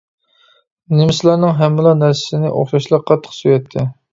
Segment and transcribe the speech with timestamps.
[0.99, 3.89] نېمىسلارنىڭ ھەممىلا نەرسىسىنى ئوخشاشلا قاتتىق سۆيەتتى.